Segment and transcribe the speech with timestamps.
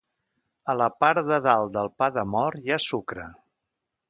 [0.73, 3.29] A la part de dalt del pa de mort hi ha sucre.